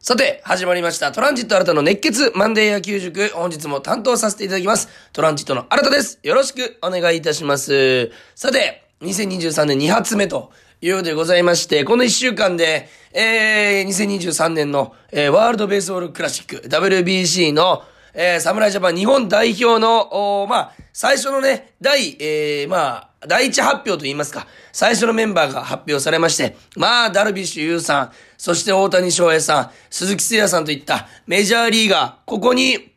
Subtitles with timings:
[0.00, 1.10] さて、始まりました。
[1.10, 3.30] トランジット新たの熱血マンデー野球塾。
[3.34, 4.88] 本日も担当させていただきます。
[5.12, 6.20] トランジットの新たです。
[6.22, 8.12] よろしくお願いいたします。
[8.36, 17.82] さて、2023年2発目ということでございまして、この1週間で、えー、2023年の、えー、ワールドベースボールクラシック、WBC の、
[18.14, 32.92] えー、侍ジャパン日本代表の、おーまあ、最初のね、第、えー、まあ、第一発表と言いますか、最初のメンバーが発表されまして、まあ、ダルビッシュ有さん、そして大谷翔平さん、鈴木誠也さんといったメジャーリーガー、ここに、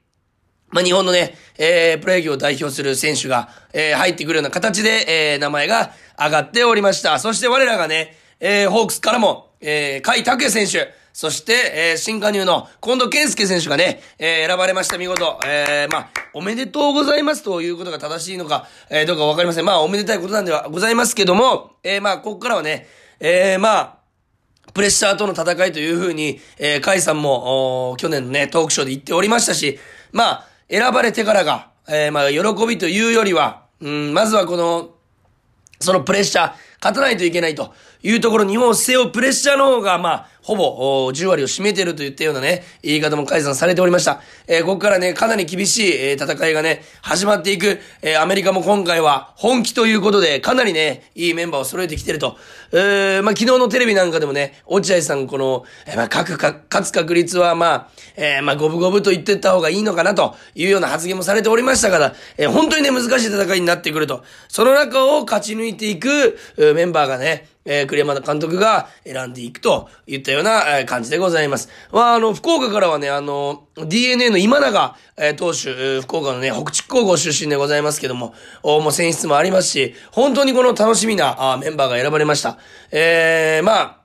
[0.70, 7.18] まあ、日本のね、えー、プロ野球を代表する選手が、えー、入ってくるような形で、えー、名前が上がっておりました。
[7.20, 11.54] そして我らがね、えー、ホークスからも、えー、甲斐拓也選手、そして、
[11.92, 15.40] えー、新加入の近藤健介選手がね、えー、選ばれました、見事。
[15.46, 19.66] えー、まあ、おめでとうございますということが正しいのか、えー、どうかわかりません。
[19.66, 22.88] まあ、おめでたいことなんではございますけども、えー、まあ、ここからはね、
[23.20, 24.02] えー、まあ、
[24.74, 29.80] プレッシャーとの戦いというふうに、えー、カイさんも、去年のね、トークショーで言っておりましたし、
[30.12, 34.92] まあ、選ばれてからが、えー、まあ、喜びというよりは、うん、まずはこの、
[35.80, 44.22] そのプレッシャー、勝たないといけないというところ、日本を背負うプレッシャーの方が、まあ、ほぼ、10割を占めてるといったようなね、言い方も改ざんされておりました。
[44.48, 47.80] えー、ここからね、かなり厳しい、えー、戦いがね、始まっていく。
[48.02, 52.38] えー、アメリカも今回は本気ということで、かなりね、いいメンバーを揃えてきてると。
[52.72, 64.24] えー、まあ、昨日のテレビなんかでもね、落合さん、この、えー、まあ、各か、勝つ確率は、まあ、えー、まあ、五分五分と言ってった方がいいのかな、というような発言もされておりましたから、えー、本当にね、難しい戦いになってくると。
[64.48, 71.70] その中を勝ち抜いていく、メンバーがね、えー、栗山監督が選んでいくといったような、えー、感じでございます。
[71.92, 82.58] まあ、あの、福岡からはね、あの、DNA の今永、えー、投手、福岡のね、北地高校出身でございますけども、おもう選出もありますし、本当にこの楽しみなあメンバーが選ばれました。
[82.92, 84.02] えー、まあ、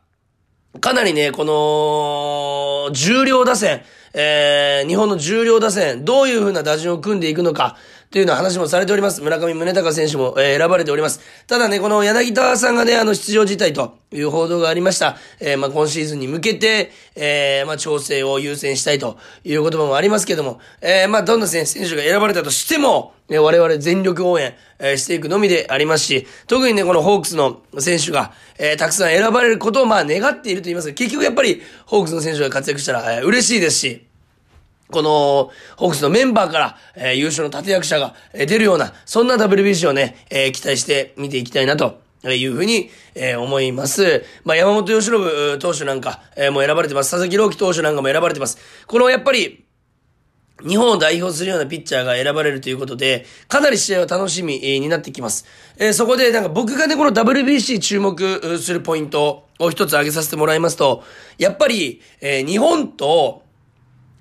[0.80, 3.82] かなりね、この、重量打線、
[4.12, 7.76] えー、日本の重量打線、どういう風な打順を組んでいくのか、
[8.10, 9.20] というような話もされております。
[9.20, 11.20] 村上宗隆選手も、えー、選ばれております。
[11.46, 15.16] ただね、この柳田さんがね、あの、出場辞退という報道がありました。
[15.40, 34.05] えー、まあ、今シーズンに向けて、えー、まあ、調整を優先したいという言葉もありますけども、えー、まあ、どんな選手が選ばれたとしても、ね、我々全力応援、えー、していくのみでありますし、特にね、このホークスの選手が、えー、たくさん選ばれることを、まあ、願っていると言いますが、結局やっぱり、ホークスの選手が活躍したら、えー、嬉しいですし、
[34.90, 42.04] この、ホークスのメンバーから、えー、優勝の立役者が、えー、出るような、そんな WBC をね、えー、期待して見ていきたいなと。
[42.24, 44.24] いうふうに、えー、思います。
[44.44, 47.10] まあ、山本由伸投手なんか、えー、もう選ばれてます。
[47.10, 48.58] 佐々木朗希投手なんかも選ばれてます。
[48.86, 49.66] この、やっぱり、
[50.66, 55.44] 日本を代表するようなピッチャーが選ばれるということで、かなり試合は楽しみになってきます。
[55.76, 61.04] えー、そこで、なんか僕がね、この WBC 注目するポイントを一つ挙げさせてもらいますと、
[61.36, 63.42] やっぱり、えー、日本と、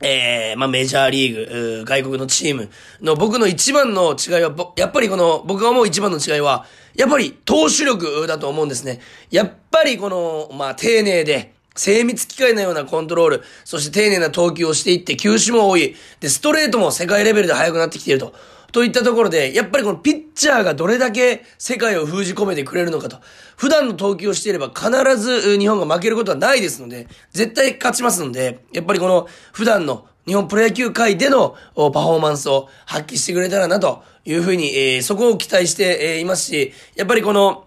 [0.01, 2.69] えー、まあ、メジャーリーグ、外国のチーム
[3.01, 8.99] の僕の一番の違いは、やっぱりこの、僕が思う一番の違いは、やっぱり投手力だと思うんですね。
[9.31, 15.95] やっぱりこの、まあ、丁寧で、精密機械のようなコントロール、そして丁寧な投球をしていって、球種も多い。
[16.19, 18.33] で、ストレートも世界レベルで速くなってきていると。
[18.71, 23.17] といったところで、やっぱりこのピッチャーがどれだけ世界を封じ込めてくれるのかと。
[23.57, 37.65] 普段の投球をしていれば必ず日本が負けることはないですので、絶対勝ちますので、やっぱりこの普段の日本プロ野球界でのパフォーマンスを発揮してくれたらなというふうに、えー、そこを期待していますし、やっぱりこの、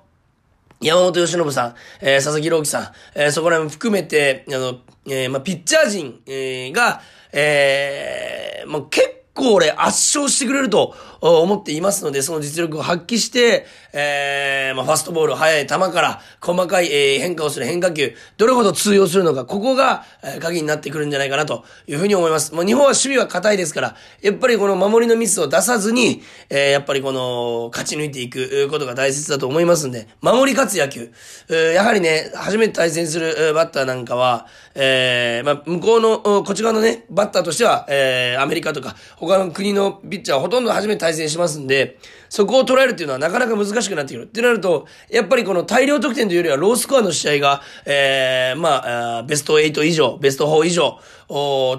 [0.80, 7.00] 山本由伸さん、えー、佐々木朗希さん、えー、そこら辺も含めて、あの、えー、まあ、ピッチャー陣、えー、が、
[7.32, 22.54] えー、もう結構俺圧勝してくれると思っていますので、その実力を発揮して、えー、まあ、ファストボール、速い球から細かい、えー、変化をする変化球、どれほど通用するのか、ここが、えー、鍵になってくるんじゃないかなというふうに思います。
[22.54, 31.10] もう日本は守備は硬いですから、やっぱりこの守りのミスを出さずに、えー、やっぱりこの、勝ち抜いていくことが大切だと思いますんで、守り勝つ野球。
[31.48, 41.98] えー、やはりね、初めて対戦するバッターなんかは、えー、まあ、向こうの、こっち側のね、バッターとしては、えー、アメリカとか、他の国のピッチャーはほとんど初めて対戦しますんで、
[42.28, 44.25] そこを捉えるっていうのはなかなか難しくなってくる。
[44.25, 50.98] ってなると、やっぱりこの大量得点というよりはロースコアの試合が、えー、まあ、ベスト8以上、ベスト4以上、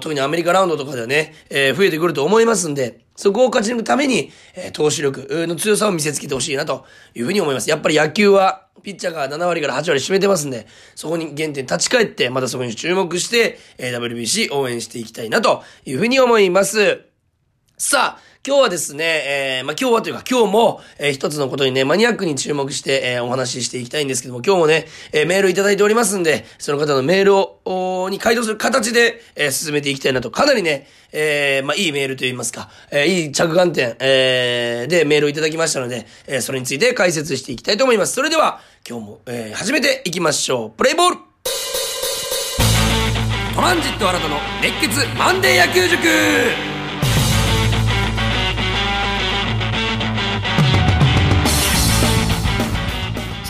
[0.00, 7.68] 特にアメリカラウンドとかではね、えー、増えてくると思いますんで、そこを勝ち抜くために、えー、投手力の強さを見せつけてほしいなというふうに思います。
[7.68, 17.02] やっぱり野球は、ピッチャーが7割から8割占めてますんで、そこに原点立ち返って、またそこに注目して、えー、WBC 応援していきたいなというふうに思います。
[17.76, 38.14] さあ、今日はですね、えー、まあ、今日はというか今日も、えー、一つのことにね、マニアックに注目して、えー、お話ししていきたいんですけども、今日もね、えー、メールいただいておりますんで、その方のメールを、に回答する形で、えー、進めていきたいなと、かなりね、えー、まあ、いいメールと言いますか、えー、いい着眼点、えー、でメールをいただきましたので、えー、それについて解説していきたいと思います。
[38.14, 40.70] それでは、今日も、えー、始めていきましょう。
[40.70, 41.16] プレイボール
[43.54, 46.69] トランジット新たの熱血マンデー野球塾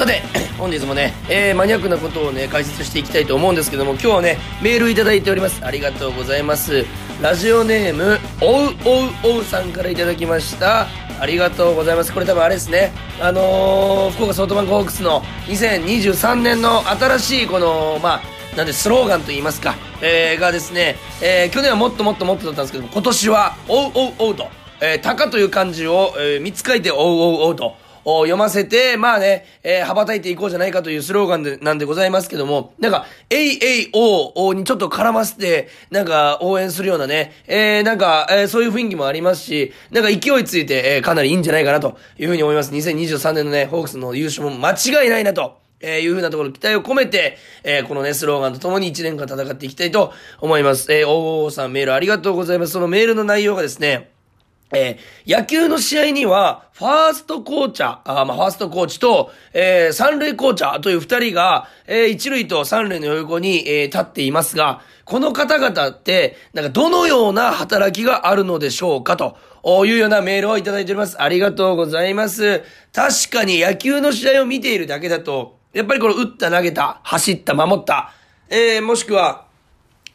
[0.00, 0.22] さて、
[0.56, 5.62] 本日もね、えー、マニアックなことをね、解説していきたいと思うんですけども、今日はね、メールいただいております。
[5.62, 6.86] ありがとうございます。
[7.20, 10.86] ラジオネーム、おうおうおうさんからいただきました。
[11.20, 12.14] ありがとうございます。
[12.14, 12.92] これ多分あれですね。
[13.20, 18.22] あのー、福岡ソフトバンクホークスの2023年の新しいこの、ま
[18.54, 24.48] あ、なんでスローガンと言いますか、えー、がですね、えー、去年はもっともっともっとだったんですけども、今年は、おうおうおうと、
[24.80, 42.72] えー、鷹という漢字を、えー、3つ書いて、おうおうおうと、読ませて、まあね、えー、羽ばたいていこうじゃないかというスローガンで、なんでございますけども、なんか、えいえいおにちょっと絡ませて、なんか、応援するようなね、えー、なんか、えー、そういう雰囲気もありますし、なんか勢いついて、えー、かなりいいんじゃないかなというふうに思います。
[42.72, 45.60] 2023年のね、ホークスの優勝も間違いないなと。
[45.82, 50.92] えー、いうふうなところ期待を込めて、えー、このね、スローガンとともに1年間戦っていきたいと思います。
[50.92, 52.72] えー、おーさんメールありがとうございます。
[52.72, 54.10] そのメールの内容がですね、
[54.72, 69.36] えー、野球の試合には、ファーストコーチャー、まあ、ファーストコーチと、えー、三塁コーチャーという二人が、えー、一塁と三塁の横に、えー、立っていますが、この方々って、なんかどのような働きがあるのでしょうかと
[69.84, 71.20] いうようなメールをいただいております。
[71.20, 72.62] ありがとうございます。
[72.92, 78.12] 確かに野球の試合を見ているだけだと、やっぱりこの打った投げた、走った守った、
[78.48, 79.50] えー、もしくは、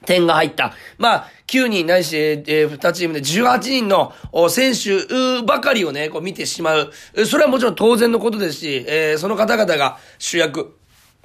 [0.05, 0.73] 点が入った。
[0.97, 4.13] まあ、9人ないし、えー、2チームで18人の
[4.49, 6.91] 選手ばかりをね、こう見てしまう。
[7.25, 10.77] それはもちろん当然のことですし、えー、その方々が主役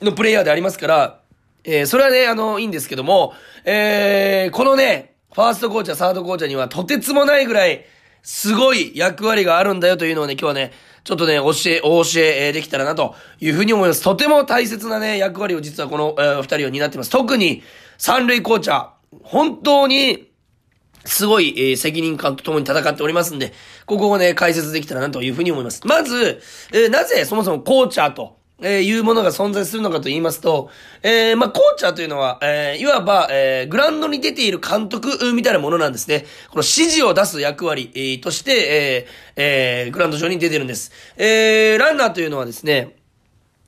[0.02, 1.20] のプレイヤーでありますから、
[1.64, 3.34] えー、それはね、あの、いいんですけども、
[3.64, 7.84] えー、このね、ファーストコーチャー、サードコーチャーにはとてつもないぐらい、
[8.22, 10.72] すごい役割があるんだよというのをね、今日はね、
[11.04, 14.02] ちょっとね、教え、お教えできたらなというふうに思います。
[14.02, 17.10] とても大切なね、役割を実はこの、えー、二人は担ってます。
[17.10, 17.62] 特に、
[17.96, 18.88] 三塁コーチャー、
[19.22, 20.30] 本当に、
[21.04, 23.52] すごい、えー、責任感と共に戦っておりますんで、
[23.86, 25.80] ここをね、解説できたらなというふうに思います。
[25.86, 26.42] まず、
[26.72, 30.70] えー、なぜそもそもコーチャーと、えー、いうものが存在するのかと言いますと、
[31.02, 36.26] えー、まあ、コーチャーというのは、えー、いわば、えー、グランドに出ている監督みたいなものなんですね。
[36.50, 40.92] この指示を出す役割、えー、として、えー、えー、グランド上に出てるんです。
[41.16, 42.96] えー、ランナーというのはですね、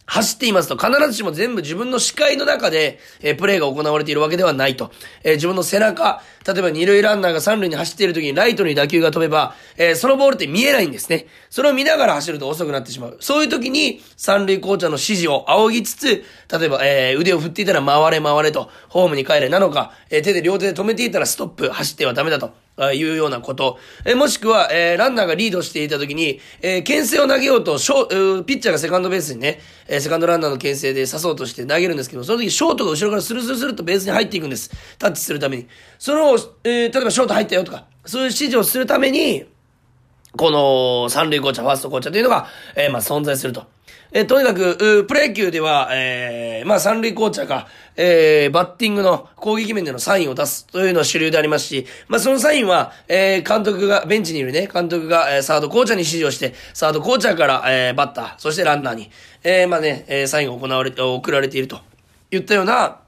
[0.06, 4.90] 走っていますと必ずしも全部自分の視界の中で、え、プレーが行われているわけではないと。
[5.25, 11.26] え、自分の背中、例えば二塁ランナーが三塁に走っている時にライトに打球が飛べば、え、そのボールって見えないんですね。
[11.50, 13.16] それを見ながら走ると遅くなってしまう。
[13.20, 22.52] そういう時に三塁コーチャーの指示を仰ぎつつ、例えば、え、腕を振っていたら回れ回れと、ホームに帰れなのか、え、手で両手で止めていたらストップ、走ってはダメだと。
[22.95, 23.79] いうようなこと。
[24.05, 34.71] えもしくは、えー、ランナーがリードしていた時に、えー、牽制を投げようと、ショピッチャーがセカンドベースにね、えー、セカンドランナーの牽制で刺そうとして投げるんですけど、その時ショートが後ろからスルスルスルとベースに入っていくんです。
[34.99, 35.67] タッチするために。
[35.99, 39.45] その、えー、例えばショート入ったよとか、そういう指示をするために、
[40.37, 43.67] この三塁コーチャー、ファーストコーチャーというのが、えー、まあ存在すると。
[44.14, 47.67] えー、とにかく、プロ野球では、えー、まあ三塁コーチャーが、
[47.97, 59.11] えー、バッティングの攻撃面でのサインを出すというのは主流でありますし、まあそのサインは、えー、監督が、ベンチにいるね、監督が、えー、サードコーチャーに指示をして、サードコーチャーから、えー、バッター、そしてランナーに、
[59.45, 61.81] えー、まあね、えー、サインが行われて、送られていると
[62.31, 63.01] 言ったような、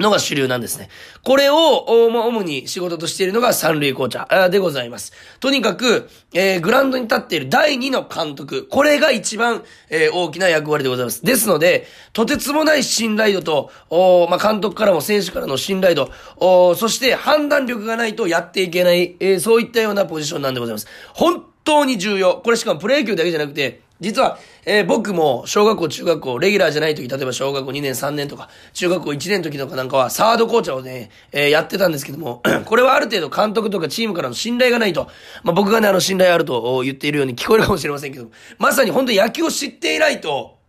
[0.00, 0.88] のが主流なんですね。
[1.22, 5.12] これを、ま、主に仕事としているのが三塁コーチャーでございます。
[5.40, 8.66] とにかく、えー、グラウンドに立っている第二の監督。
[8.68, 11.24] これが一番、えー、大きな役割でございます。
[11.24, 20.86] ですので、とてつもない信頼度と、おま、監督からも選手からの信頼度、おそして判断力がないとやっていけない、えー、そういったようなポジションなんでございます。
[21.14, 22.40] 本当に重要。
[22.42, 35.08] これしかもプロ野球だけじゃなくて、実は、えー、僕も小学校、中学校、レギュラーじゃない時、例えば小学校2年、3年とか、中学校1年の時とかなんかは、サードコーチャーをね、えー、やってたんですけども、 これはある程度監督とかチームからの信頼がないと、
[35.42, 40.59] まあ、僕がね、あの信頼あると言っているように聞こえるかもしれませんけど、まさに本当に野球を知っていないと、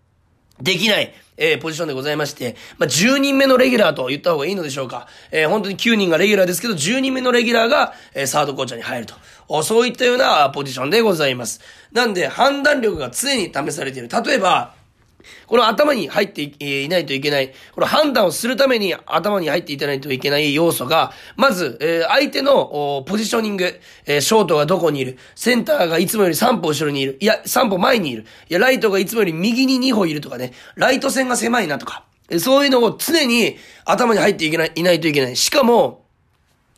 [0.62, 5.08] できない、えー、ポジションでございまして、まあ、10人目のレギュラーと言った方がいいのでしょうか。
[5.32, 9.64] えー、本当に9人がレギュラーですけど、10人目のレギュラーが、えー、サードコーチャーに入ると。
[9.64, 11.60] そういったようなポジションでございます。
[11.92, 14.10] なんで、判断力が常に試されている。
[14.10, 14.74] 例えば、
[15.48, 32.04] この頭に入っていないといけない、この判断をするために頭に入っていかないといけない要素が、まず、え、相手のポジショニング、え、ショートがどこにいる、センターがいつもより3歩後ろにいる、いや、3歩前にいる、いや、ライトがいつもより右に2歩いるとかね、ライト線が狭いなとか、
[32.40, 35.36] そういうのを常に頭に入っていけない、いないといけない。
[35.36, 36.06] しかも、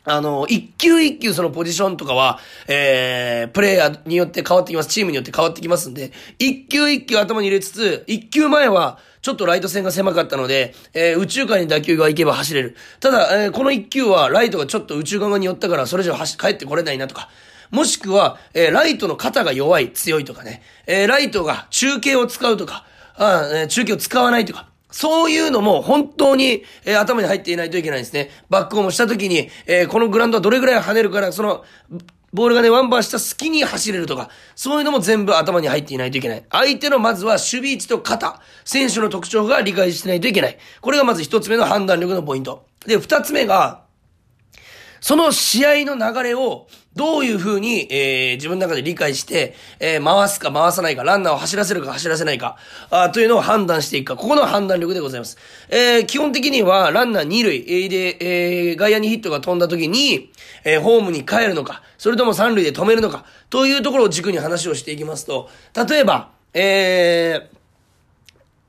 [0.06, 4.88] あの、一球一球そのポジションとかは、えー、プレイヤーによって変わってきます。
[4.90, 12.76] チームによって変わってきますんで、一球一球頭に入れつつ、一球前は、ちょっとライト線が狭かったので、えー、宇宙間に打球が行けば走れる。
[13.00, 17.30] ただ、えー、この一球は、ライトがちょっと宇宙側に寄ったから、それ以上走、帰ってこれないなとか。
[17.70, 20.62] もしくは、えー、ライトの肩が弱い、強いとかね。
[20.86, 22.84] えー、ライトが中継を使うとか、
[23.16, 24.68] あえー、中継を使わないとか。
[24.94, 28.30] そういうのも本当に、えー、頭に入っていないといけないんですね。
[28.48, 31.64] バックホームした時に、えー、このグラウンドはどれぐらい跳ねるから、その、
[32.32, 36.44] ボールがね、ワンバーした隙に走れるとか、そういうのも全部頭に入っていないといけない。
[36.48, 40.58] 相手のまずは守備位置と肩、選手の特徴が理解してないといけない。
[40.80, 42.64] これがまず一つ目の判断力のポイント。
[42.86, 43.82] で、二つ目が、
[45.00, 52.56] その試合の流れを、どういう風に、えー、自分の中で理解して、えー、回すか回さないか、ランナーを走らせるか走らせないか、
[52.90, 55.36] あというのを判断していくか、ここの判断力でございます。
[55.70, 60.30] えー、基本的には、ランナー二塁、えー、で、えー、外野にヒットが飛んだ時に、
[60.62, 65.50] えー、ホームに帰るのか、それとも三塁で止めるのか、というところを軸に話をしていきますと、
[65.88, 67.63] 例えば、えー、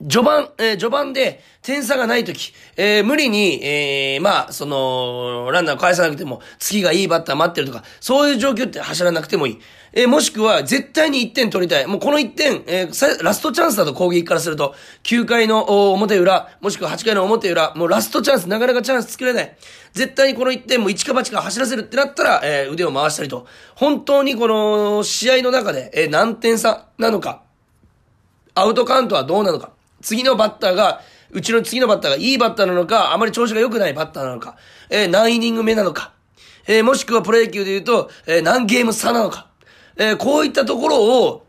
[0.07, 9.59] 序盤、えー、序盤で点差がないとき、えー、無理に、えー、まあ、その、ランナーを返さなくても、次がいいバッター待ってるとか、そういう状況って走らなくてもいい。
[9.93, 11.88] えー、もしくは、絶対に1点取りたい。
[11.88, 19.57] もうこの1点、えー、ラストチャンスだと攻撃からすると、9回の表裏、もしくは8回の表裏、もうラストチャンス、なかなかチャンス作れない。
[19.93, 27.41] 絶対にこの1点も一か八か走らせるってなったら、えー、腕を回したりと、本当にこの試合の中で、えー、何点差なのか、
[28.53, 29.75] アウトカウントはどうなのか、
[30.05, 34.55] 次のバッターが、うちの次のバッターがいいバッターなのか、あまり調子が良くないバッターなのか、
[34.91, 36.13] えー、何イニング目なのか、
[36.67, 39.47] えー、もしくはプロ野球で言うと、えー、何ゲーム差なのか、
[39.97, 41.41] えー、こういったところを、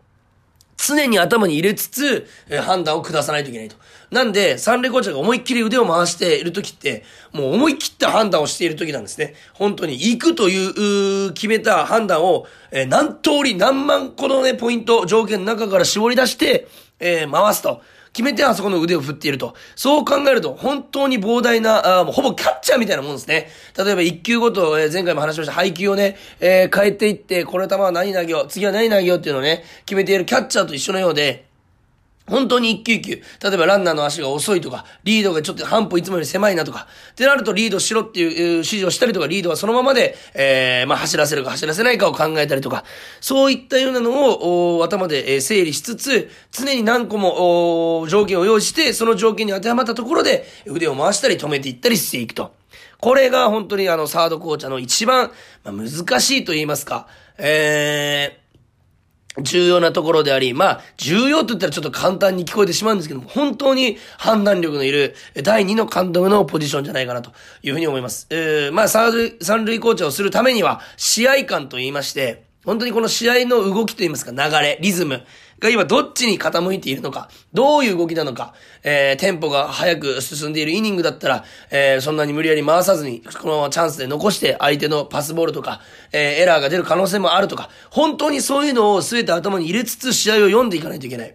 [0.78, 3.76] 常に頭に入れつつ、えー、判断を下さないといけないと。
[4.10, 9.34] なんで、三塁コーチャーが思いっきり腕を回している時って、もう思い切った判断をしている時なんですね。
[9.52, 16.68] 本当に、行くという、決めた判断を、えー、何通り何万個のね、ポイント、条件の中から絞り出して、
[17.00, 17.82] えー、回すと。
[18.16, 19.54] 決めてあそこの腕を振っていると。
[19.74, 23.50] そう考えると、本当に膨大な、あもうほぼキャッチャーみたいなもんですね。
[23.76, 31.44] 例えば1球ごと、えー、前回も話しました配球をね、えー、変えていって、この球は何投げよう、次は何投げようっていうのをね、決めているキャッチャーと一緒のようで、
[32.28, 33.22] 本当に一球一球。
[33.42, 42.84] 例えばランナーの足が遅いとか、リードがちょっと半歩いつもより狭いなとか、ってなるとリードしろっていう指示をしたりとか、リードはそのままで、えー、まあ走らせるか走らせないかを考えたりとか、
[43.20, 52.54] そういったようなのを、頭で、整理しつつ、常に何個も、条件を用意して、その条件に当てはまったところで、腕を回したり止めていったりしていくと。
[52.98, 55.30] これが本当にあの、サードコーチャーの一番、
[55.64, 57.06] まあ、難しいと言いますか、
[57.38, 58.45] えー、
[59.42, 68.26] 重要なところであり、まあ、重要と言ったらちょっと簡単に聞こえてしまうんですけども、本当に判断力のいる第2の監督のポジションじゃないかなというふうに思います。
[68.30, 75.22] えー、まあ、三塁、コーチをするためには、試合感と言いまして、本当にこの試合の動きと言いますか、流れ、リズム
[75.58, 85.80] が今どっちに傾いているのか、どういう動きなのか、えー、テンポが速く進んでいるイニングだったら、えー、そんなに無理やり回さずに、このままチャンスで残して相手のパスボールとか、
[86.12, 91.34] えー、エラーが出る可能性もあるとか、本当にそういうのを全て頭に入れつつ試合を読んでいかないといけない。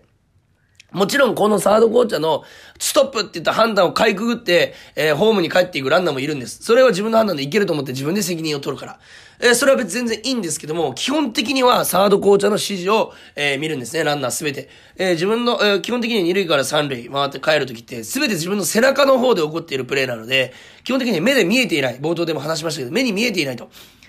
[0.91, 2.43] もちろんこのサードコーチャーの
[2.77, 6.61] ストップって言った判断をかいくぐって、えー、ホームに帰っていくランナーもいるんです。
[6.63, 8.99] それは自分の判断でいけると思って自分で責任を取るから。
[9.43, 14.69] え、それは別に全然いいんですけども、基本的にはサードコーチャーの指示を、え、見るんですね、ランナーすべて。
[14.97, 21.99] え、自分の、え、基本的に二塁から三塁回って帰るときって、すべて自分の背中の方で起こっているプレーなので、基本的に目で見えていない。
[21.99, 23.65] 冒頭でも話しましたけど、目に見えていないと。
[23.65, 23.67] っ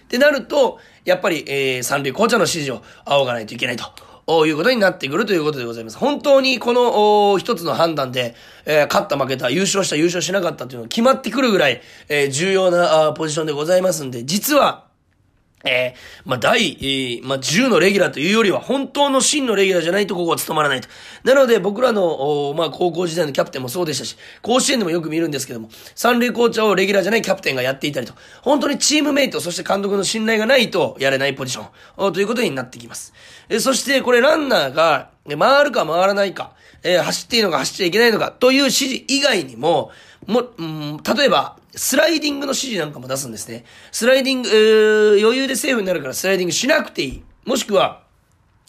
[0.09, 3.85] てなると、やっぱり、えー、三塁コーチャーの指示を仰がないといけないと。
[4.27, 5.99] おいうことになってくるということでございます。
[5.99, 8.37] 本当にこの一つの判断で、
[8.67, 14.92] えー、勝った負けた、優勝した優勝しなかったというのが決まってくるぐらい、えー、重要なポジションでございますんで、実は、
[15.65, 20.89] えー、まあ、第、えー、まあ、10のレギュラーというよりは、本当の真のレギュラーじゃないとここは務まらないと。
[21.25, 33.13] なので、僕らの、おまあ、高校時代のキャプテンもそうでしたし、甲子園でもよく見るんですけども、三塁コーチャーをレギュラーじゃないキャプテンがやっていたりと、本当にチームメイト、そして監督の信頼がないとやれないポジション、ということになってきます。
[33.49, 36.53] えー、そして、これランナーが、回るか回らないか、
[36.83, 39.93] えー、走っていいのか走っちゃいけないのか、という指示以外にも、
[40.27, 43.65] も、うん、例えば、スライディングの指示なんかも出すんですね。
[43.91, 47.23] スライディング、えー、余裕でセーフになるからスライディングしなくていい。
[47.45, 48.05] もしくは、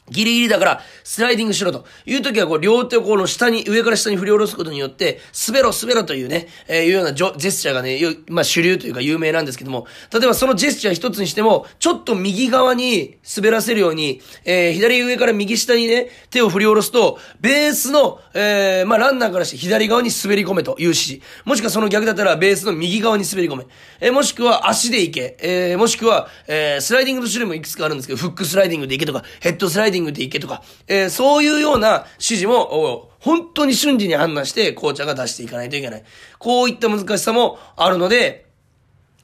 [0.10, 21.26] ギリギリだから、スライディングしろという時は、こう、両手をこの下に、上から下に振り下ろすことによって、滑ろ、滑ろというね、えー、いうようなジェスチャーがね、まあ、主流というか有名なんですけども、例えばそのジェスチャー一つにしても、ちょっと右側に滑らせるように、えー、左上から右下にね、手を振り下ろすと、ベースの、えー、まあ、ランナーからして左側に滑り込めという指示。
[21.46, 23.66] もしくはその逆だったら、ベースの右側に滑り込め。
[24.02, 25.38] えー、もしくは足で行け。
[25.40, 36.04] えー、もしくは、えー、スライディングの種類もいくつかあるんですけど、フックスライディングで行けとか、ヘッドスライディングで行けとか、えー、そういうような指示も、本当に瞬時に判断して、紅茶が出していかないといけない。
[36.40, 38.44] こういった難しさもあるので、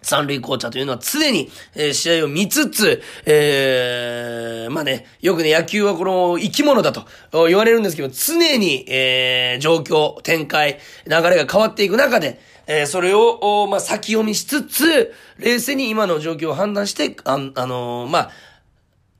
[0.01, 7.05] 三塁紅茶というのは常に、えー、試合を見つつ、えー、まあね、よくね、野球はこの生き物だと
[7.47, 18.31] 言われるんですけど、常に、えー、状況、展開、流れが変わっていく中で、えー、それを、まあ、先読みしつつ、冷静に今の状況を判断して、あ、あのー、まあ、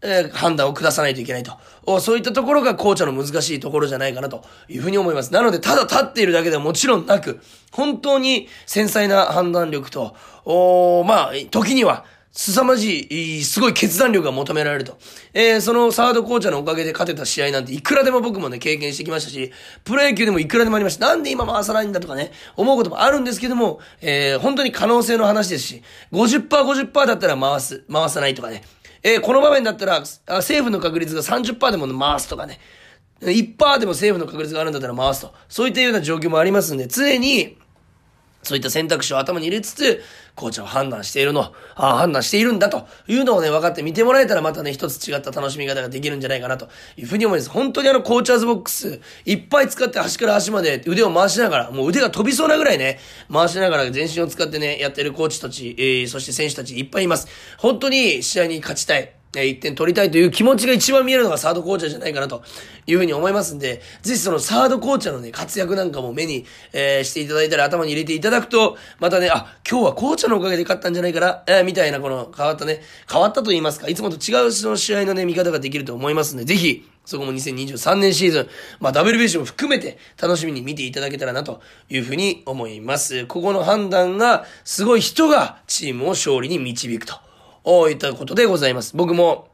[0.01, 1.57] えー、判断を下さないといけないと。
[1.99, 5.33] そういったところが紅茶の難しいところじゃないかなというふうに思います。
[5.33, 7.39] なので、ただ立っているだけではもちろんなく、
[7.71, 10.15] 本当に繊細な判断力と、
[10.45, 14.97] おまあ、時には、凄まじい、すごい決断力が求められると。
[15.33, 19.51] えー、そのサード紅茶のおかげで勝てた試合なんていくらでも僕もね、経験してきましたし、
[19.83, 21.07] プロ野球でもいくらでもありました。
[21.07, 28.63] なんで今回さないんだとかね、思うこともあるんですけども、えー、本当に可能性の話ですし、50%、50%だったら回す、回さないとかね。
[29.03, 32.59] えー、この場面だったら、あ政府の確率が30%でも回すとかね。
[33.21, 35.33] 1%でも政府の確率があるんだったら回すと。
[35.47, 37.57] そういったような状況もありますんで、常に、
[38.43, 40.01] そういった選択肢を頭に入れつつ、
[40.36, 47.50] 紅茶を判断しているの、ああ、判断しているんだというのをね、分かって見てもらえたらまたね、一つ違った楽しみ方ができるんじゃないかなというふうに思います。
[47.50, 53.00] 本当にあの、コーチャーズボックス、いっぱい使って端から端まで腕を回しながら、もう腕が飛びそうなぐらいね、
[53.31, 57.27] 回しながら全身を使ってね、やってるコーチたち、えー、そして選手たちいっぱいいます。
[57.58, 59.18] 本当に試合に勝ちたい。
[59.36, 62.41] え1点取りたいという気持ちが一番見えるのがサードコーチャーじゃないかなと
[62.88, 72.81] いうふうに思いますんで、ぜひそのサードコーチャーのね、活躍なんかも目に、えー、していただいたり頭に入れていただくと、またね、あ、今日はコーチャーのおかげで勝ったんじゃないかな、えー、みたいなこの変わったね、
[73.12, 83.25] 変わったと言いますか、いつもと違うその試合のね、見方ができると思いますんで、ぜひ、そこも2023年シーズン、まあ WBC も含めて楽しみに見ていただけたらなというふうに思います。
[83.25, 87.28] ここの判断がすごい人がチームを勝利に導くと。
[87.63, 88.95] おいったことでございます。
[88.95, 89.48] 僕も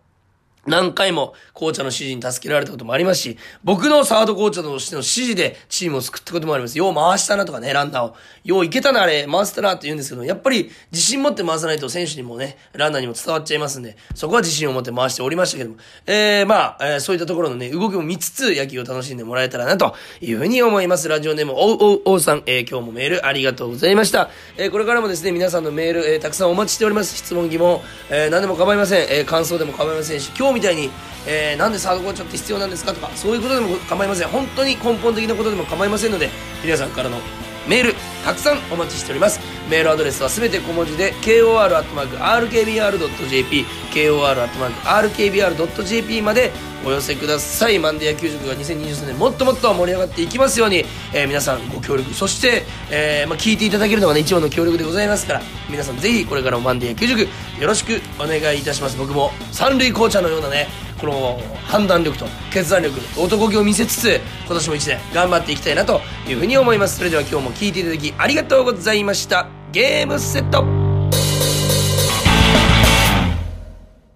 [0.67, 6.77] 何回も紅茶の指示に助けられたこともありますし、僕のサード紅茶としての指示でチームを救ったこともあります。
[6.77, 8.15] よう回したなとかね、ランナーを。
[8.43, 21.07] よういけたな、あれ、回せたなって言うんですけど、やっぱり自信持って回さないと選手にもね、ランナーにも伝わっちゃいますんで、そこは自信を持って回しておりましたけども、えー、まあ、えー、そういったところのね、動きも見つつ野球を楽しんでもらえたらなというふうに思います。
[21.07, 24.29] ラジオネーム、おうおうおうさん、えー、今日もメールありがとうございました。
[24.57, 27.15] えー、これからもですね、皆さんのメール、えー、たくさんお待ちしております。
[27.15, 29.07] 質問、疑問、えー、何でも構いません。
[29.09, 30.89] えー、感想でも構いませんし、今日みたいに、
[31.27, 34.29] えー、なんでサードコーチャーって必要なんですかとか、そういうことでも構いません。
[34.29, 36.29] 本当に根本的なことでも構いませんので、
[36.63, 37.17] 皆さんからの
[37.67, 39.39] メール、たくさんお待ちしております。
[39.69, 46.51] メールアドレスはすべて小文字で、kor.rkbr.jp、kor.rkbr.jp まで
[46.85, 47.79] お寄せください。
[47.79, 57.27] マンデー野球塾が2023年もっともっと盛り上がっていきますように、えー、皆さんご協力、そして、えー、まあ、聞いていただけるのがね、一番の協力でございますから、皆さんぜひこれからもマンデー野球塾よ
[57.61, 58.97] ろしくお願いいたします。
[58.97, 60.67] 僕も三塁紅茶のようなね、
[61.05, 66.97] この判断力と決断力、男気を見せつつ、今年も一年頑張っていきたいなというふうに思います。
[66.97, 69.47] それでは今日も聞いていただきありがとうございました。
[69.71, 70.74] ゲームセット